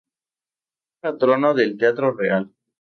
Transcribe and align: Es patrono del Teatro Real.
Es 0.95 0.99
patrono 1.03 1.53
del 1.53 1.77
Teatro 1.77 2.11
Real. 2.17 2.51